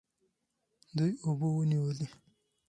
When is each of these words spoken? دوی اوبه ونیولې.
دوی 0.97 1.11
اوبه 1.25 1.47
ونیولې. 1.55 2.07